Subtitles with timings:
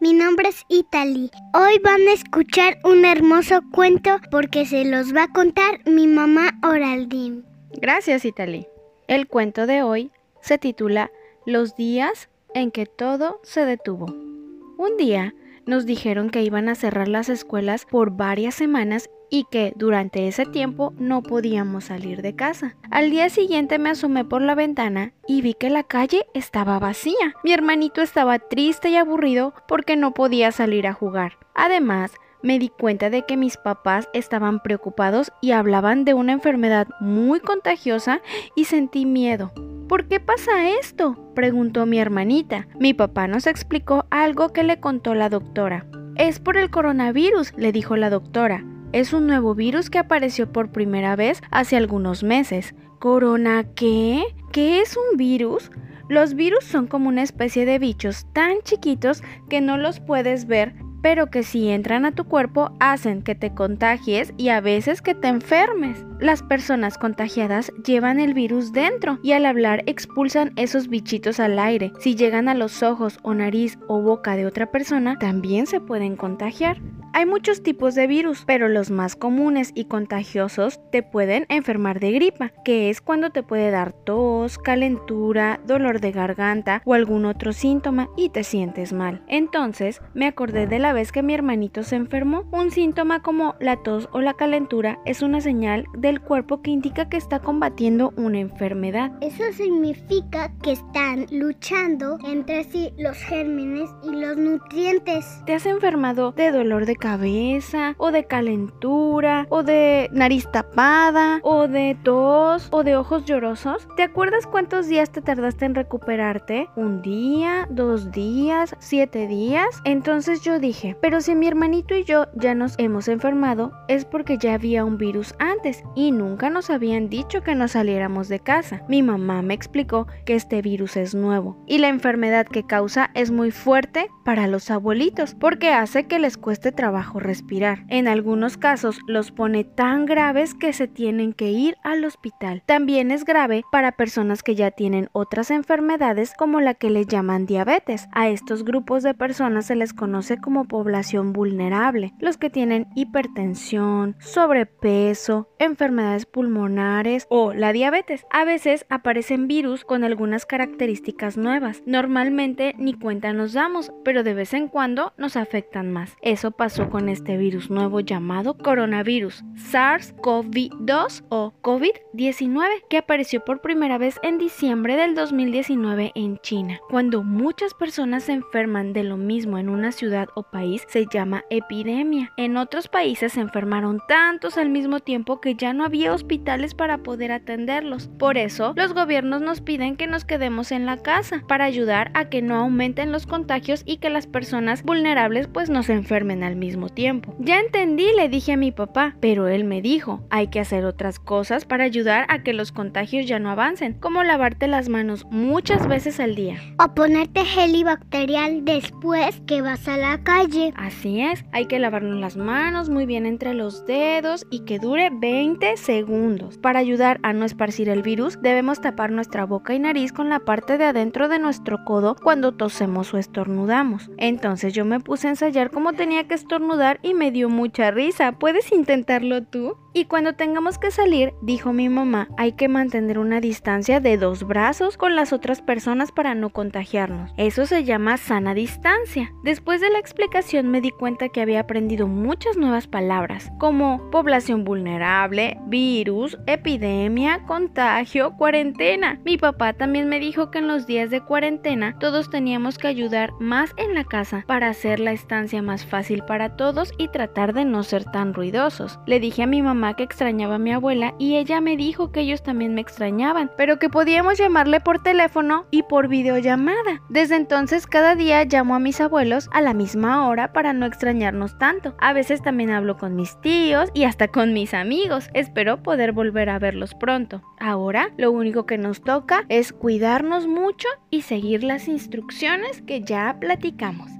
[0.00, 1.30] mi nombre es Italy.
[1.52, 6.58] Hoy van a escuchar un hermoso cuento porque se los va a contar mi mamá
[6.62, 7.44] Oraldín.
[7.72, 8.66] Gracias, Italy.
[9.08, 10.10] El cuento de hoy
[10.40, 11.10] se titula
[11.46, 14.06] Los días en que todo se detuvo.
[14.06, 15.34] Un día
[15.66, 20.46] nos dijeron que iban a cerrar las escuelas por varias semanas y que durante ese
[20.46, 22.76] tiempo no podíamos salir de casa.
[22.88, 27.34] Al día siguiente me asomé por la ventana y vi que la calle estaba vacía.
[27.42, 31.32] Mi hermanito estaba triste y aburrido porque no podía salir a jugar.
[31.52, 36.86] Además, me di cuenta de que mis papás estaban preocupados y hablaban de una enfermedad
[37.00, 38.20] muy contagiosa
[38.54, 39.52] y sentí miedo.
[39.88, 41.16] ¿Por qué pasa esto?
[41.34, 42.68] preguntó mi hermanita.
[42.78, 45.86] Mi papá nos explicó algo que le contó la doctora.
[46.14, 48.64] Es por el coronavirus, le dijo la doctora.
[48.94, 52.76] Es un nuevo virus que apareció por primera vez hace algunos meses.
[53.00, 54.22] ¿Corona qué?
[54.52, 55.72] ¿Qué es un virus?
[56.08, 60.76] Los virus son como una especie de bichos tan chiquitos que no los puedes ver
[61.02, 65.14] pero que si entran a tu cuerpo hacen que te contagies y a veces que
[65.14, 66.02] te enfermes.
[66.18, 71.92] Las personas contagiadas llevan el virus dentro y al hablar expulsan esos bichitos al aire.
[71.98, 76.16] Si llegan a los ojos o nariz o boca de otra persona, también se pueden
[76.16, 76.80] contagiar.
[77.16, 82.10] Hay muchos tipos de virus, pero los más comunes y contagiosos te pueden enfermar de
[82.10, 87.52] gripa, que es cuando te puede dar tos, calentura, dolor de garganta o algún otro
[87.52, 89.22] síntoma y te sientes mal.
[89.28, 92.48] Entonces me acordé de la vez que mi hermanito se enfermó.
[92.50, 97.08] Un síntoma como la tos o la calentura es una señal del cuerpo que indica
[97.08, 99.12] que está combatiendo una enfermedad.
[99.20, 105.24] Eso significa que están luchando entre sí los gérmenes y los nutrientes.
[105.46, 111.68] ¿Te has enfermado de dolor de cabeza, o de calentura, o de nariz tapada, o
[111.68, 113.86] de tos, o de ojos llorosos.
[113.94, 116.70] ¿Te acuerdas cuántos días te tardaste en recuperarte?
[116.76, 117.66] ¿Un día?
[117.68, 118.74] ¿Dos días?
[118.78, 119.82] ¿Siete días?
[119.84, 124.38] Entonces yo dije, pero si mi hermanito y yo ya nos hemos enfermado, es porque
[124.38, 128.82] ya había un virus antes y nunca nos habían dicho que no saliéramos de casa.
[128.88, 133.30] Mi mamá me explicó que este virus es nuevo y la enfermedad que causa es
[133.30, 137.84] muy fuerte para los abuelitos porque hace que les cueste trabajo bajo respirar.
[137.88, 142.62] En algunos casos los pone tan graves que se tienen que ir al hospital.
[142.64, 147.44] También es grave para personas que ya tienen otras enfermedades como la que le llaman
[147.44, 148.08] diabetes.
[148.12, 154.16] A estos grupos de personas se les conoce como población vulnerable, los que tienen hipertensión,
[154.20, 158.24] sobrepeso, enfermedades pulmonares o la diabetes.
[158.30, 161.82] A veces aparecen virus con algunas características nuevas.
[161.86, 166.16] Normalmente ni cuenta nos damos, pero de vez en cuando nos afectan más.
[166.22, 173.98] Eso pasó con este virus nuevo llamado coronavirus SARS-CoV-2 o COVID-19 que apareció por primera
[173.98, 176.80] vez en diciembre del 2019 en China.
[176.90, 181.44] Cuando muchas personas se enferman de lo mismo en una ciudad o país se llama
[181.50, 182.32] epidemia.
[182.36, 186.98] En otros países se enfermaron tantos al mismo tiempo que ya no había hospitales para
[186.98, 188.08] poder atenderlos.
[188.18, 192.28] Por eso los gobiernos nos piden que nos quedemos en la casa para ayudar a
[192.28, 196.56] que no aumenten los contagios y que las personas vulnerables pues no se enfermen al
[196.56, 196.63] mismo
[196.94, 197.34] tiempo.
[197.38, 201.18] Ya entendí, le dije a mi papá, pero él me dijo, hay que hacer otras
[201.18, 205.86] cosas para ayudar a que los contagios ya no avancen, como lavarte las manos muchas
[205.86, 206.58] veces al día.
[206.78, 210.72] O ponerte gel bacterial después que vas a la calle.
[210.76, 215.10] Así es, hay que lavarnos las manos muy bien entre los dedos y que dure
[215.12, 216.58] 20 segundos.
[216.58, 220.40] Para ayudar a no esparcir el virus, debemos tapar nuestra boca y nariz con la
[220.40, 224.10] parte de adentro de nuestro codo cuando tosemos o estornudamos.
[224.18, 226.53] Entonces yo me puse a ensayar cómo tenía que estornudar
[227.02, 228.32] y me dio mucha risa.
[228.32, 229.76] ¿Puedes intentarlo tú?
[229.96, 234.42] Y cuando tengamos que salir, dijo mi mamá, hay que mantener una distancia de dos
[234.42, 237.30] brazos con las otras personas para no contagiarnos.
[237.36, 239.32] Eso se llama sana distancia.
[239.44, 244.64] Después de la explicación me di cuenta que había aprendido muchas nuevas palabras, como población
[244.64, 249.20] vulnerable, virus, epidemia, contagio, cuarentena.
[249.24, 253.30] Mi papá también me dijo que en los días de cuarentena todos teníamos que ayudar
[253.38, 257.64] más en la casa para hacer la estancia más fácil para todos y tratar de
[257.64, 258.98] no ser tan ruidosos.
[259.06, 262.42] Le dije a mi que extrañaba a mi abuela y ella me dijo que ellos
[262.42, 267.02] también me extrañaban, pero que podíamos llamarle por teléfono y por videollamada.
[267.10, 271.58] Desde entonces cada día llamo a mis abuelos a la misma hora para no extrañarnos
[271.58, 271.94] tanto.
[272.00, 275.28] A veces también hablo con mis tíos y hasta con mis amigos.
[275.34, 277.42] Espero poder volver a verlos pronto.
[277.60, 283.36] Ahora lo único que nos toca es cuidarnos mucho y seguir las instrucciones que ya
[283.38, 284.10] platicamos.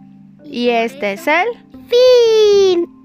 [0.45, 1.49] Y este es el
[1.89, 3.04] fin.